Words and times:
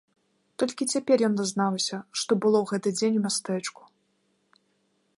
Толькі 0.63 0.87
цяпер 0.93 1.17
ён 1.27 1.33
дазнаўся, 1.41 1.97
што 2.21 2.31
было 2.47 2.57
ў 2.65 2.73
гэты 2.75 2.89
дзень 2.97 3.17
у 3.21 3.25
мястэчку. 3.27 3.81